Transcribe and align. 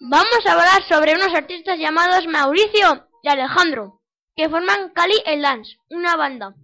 Vamos 0.00 0.46
a 0.46 0.52
hablar 0.52 0.84
sobre 0.88 1.14
unos 1.14 1.34
artistas 1.34 1.76
llamados 1.76 2.24
Mauricio 2.28 3.08
y 3.20 3.28
Alejandro, 3.28 4.00
que 4.36 4.48
forman 4.48 4.90
Cali 4.90 5.20
el 5.26 5.42
Dance, 5.42 5.76
una 5.90 6.14
banda. 6.14 6.54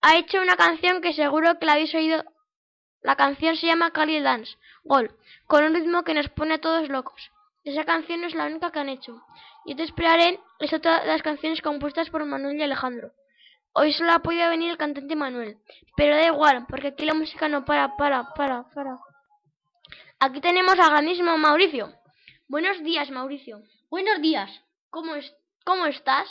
Ha 0.00 0.16
hecho 0.16 0.40
una 0.40 0.54
canción 0.54 1.00
que 1.00 1.12
seguro 1.12 1.58
que 1.58 1.66
la 1.66 1.72
habéis 1.72 1.92
oído. 1.96 2.22
La 3.02 3.16
canción 3.16 3.56
se 3.56 3.66
llama 3.66 3.90
Cali 3.90 4.14
el 4.14 4.22
Dance, 4.22 4.56
Gol, 4.84 5.10
con 5.48 5.64
un 5.64 5.74
ritmo 5.74 6.04
que 6.04 6.14
nos 6.14 6.28
pone 6.28 6.54
a 6.54 6.60
todos 6.60 6.88
locos. 6.88 7.32
Esa 7.64 7.82
canción 7.84 8.20
no 8.20 8.28
es 8.28 8.36
la 8.36 8.46
única 8.46 8.70
que 8.70 8.78
han 8.78 8.90
hecho. 8.90 9.20
Yo 9.66 9.74
te 9.74 9.82
esperaré 9.82 10.38
es 10.60 10.70
las 10.70 11.22
canciones 11.22 11.60
compuestas 11.60 12.10
por 12.10 12.24
Manuel 12.26 12.58
y 12.58 12.62
Alejandro. 12.62 13.10
Hoy 13.72 13.92
solo 13.92 14.12
ha 14.12 14.20
podido 14.20 14.48
venir 14.50 14.70
el 14.70 14.78
cantante 14.78 15.16
Manuel, 15.16 15.58
pero 15.96 16.14
da 16.14 16.26
igual, 16.26 16.64
porque 16.68 16.88
aquí 16.88 17.04
la 17.04 17.14
música 17.14 17.48
no 17.48 17.64
para, 17.64 17.96
para, 17.96 18.32
para, 18.34 18.68
para. 18.72 18.98
Aquí 20.20 20.40
tenemos 20.40 20.78
al 20.78 20.90
grandísimo 20.90 21.36
Mauricio. 21.36 21.97
Buenos 22.50 22.82
días, 22.82 23.10
Mauricio. 23.10 23.62
Buenos 23.90 24.22
días. 24.22 24.50
¿Cómo, 24.88 25.16
es, 25.16 25.36
¿Cómo 25.66 25.84
estás? 25.84 26.26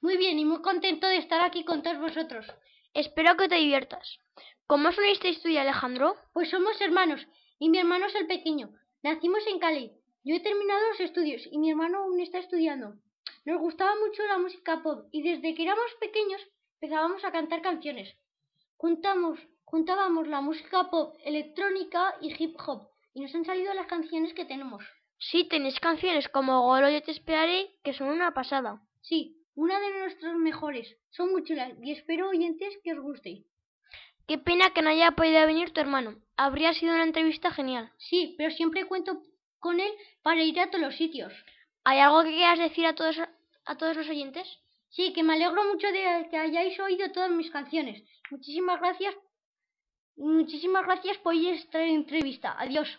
Muy 0.00 0.16
bien 0.16 0.38
y 0.38 0.44
muy 0.44 0.62
contento 0.62 1.08
de 1.08 1.16
estar 1.16 1.40
aquí 1.40 1.64
con 1.64 1.82
todos 1.82 1.98
vosotros. 1.98 2.46
Espero 2.94 3.36
que 3.36 3.48
te 3.48 3.56
diviertas. 3.56 4.20
¿Cómo 4.68 4.90
os 4.90 4.98
unisteis 4.98 5.42
tú 5.42 5.48
y 5.48 5.56
Alejandro? 5.56 6.14
Pues 6.32 6.50
somos 6.50 6.80
hermanos 6.80 7.26
y 7.58 7.70
mi 7.70 7.78
hermano 7.78 8.06
es 8.06 8.14
el 8.14 8.28
pequeño. 8.28 8.70
Nacimos 9.02 9.44
en 9.48 9.58
Cali. 9.58 9.90
Yo 10.22 10.36
he 10.36 10.40
terminado 10.40 10.90
los 10.90 11.00
estudios 11.00 11.42
y 11.50 11.58
mi 11.58 11.70
hermano 11.70 12.04
aún 12.04 12.20
está 12.20 12.38
estudiando. 12.38 12.94
Nos 13.44 13.58
gustaba 13.58 13.96
mucho 13.96 14.24
la 14.28 14.38
música 14.38 14.80
pop 14.80 15.08
y 15.10 15.22
desde 15.22 15.56
que 15.56 15.64
éramos 15.64 15.92
pequeños 15.98 16.40
empezábamos 16.74 17.24
a 17.24 17.32
cantar 17.32 17.62
canciones. 17.62 18.14
Juntamos, 18.76 19.40
juntábamos 19.64 20.28
la 20.28 20.40
música 20.40 20.88
pop, 20.88 21.16
electrónica 21.24 22.14
y 22.20 22.32
hip 22.38 22.56
hop 22.64 22.90
y 23.12 23.22
nos 23.22 23.34
han 23.34 23.44
salido 23.44 23.74
las 23.74 23.88
canciones 23.88 24.32
que 24.34 24.44
tenemos. 24.44 24.84
Sí, 25.18 25.48
tenéis 25.48 25.80
canciones 25.80 26.28
como 26.28 26.62
Golo 26.62 26.88
Yo 26.88 27.02
Te 27.02 27.10
Esperaré, 27.10 27.70
que 27.82 27.92
son 27.92 28.08
una 28.08 28.32
pasada. 28.32 28.80
Sí, 29.02 29.36
una 29.54 29.80
de 29.80 29.98
nuestras 29.98 30.34
mejores. 30.36 30.96
Son 31.10 31.32
muy 31.32 31.42
chulas 31.44 31.72
y 31.82 31.92
espero 31.92 32.28
oyentes 32.28 32.78
que 32.84 32.92
os 32.92 33.00
guste. 33.00 33.44
Qué 34.28 34.38
pena 34.38 34.70
que 34.74 34.82
no 34.82 34.90
haya 34.90 35.12
podido 35.12 35.44
venir 35.46 35.72
tu 35.72 35.80
hermano. 35.80 36.16
Habría 36.36 36.72
sido 36.74 36.94
una 36.94 37.04
entrevista 37.04 37.50
genial. 37.50 37.90
Sí, 37.98 38.34
pero 38.38 38.50
siempre 38.52 38.86
cuento 38.86 39.22
con 39.58 39.80
él 39.80 39.90
para 40.22 40.42
ir 40.42 40.60
a 40.60 40.70
todos 40.70 40.84
los 40.84 40.96
sitios. 40.96 41.32
¿Hay 41.82 41.98
algo 41.98 42.22
que 42.22 42.36
quieras 42.36 42.58
decir 42.58 42.86
a 42.86 42.94
todos, 42.94 43.18
a 43.18 43.76
todos 43.76 43.96
los 43.96 44.08
oyentes? 44.08 44.46
Sí, 44.90 45.12
que 45.12 45.22
me 45.22 45.34
alegro 45.34 45.64
mucho 45.64 45.86
de 45.88 46.28
que 46.30 46.36
hayáis 46.36 46.78
oído 46.78 47.10
todas 47.10 47.30
mis 47.30 47.50
canciones. 47.50 48.02
Muchísimas 48.30 48.80
gracias. 48.80 49.14
Muchísimas 50.16 50.84
gracias 50.84 51.18
por 51.18 51.34
esta 51.34 51.82
entrevista. 51.82 52.54
Adiós. 52.58 52.98